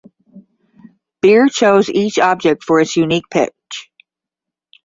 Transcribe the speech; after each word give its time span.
Beer 1.21 1.47
chose 1.47 1.87
each 1.87 2.17
object 2.17 2.63
for 2.63 2.79
its 2.79 2.97
unique 2.97 3.29
pitch. 3.29 3.91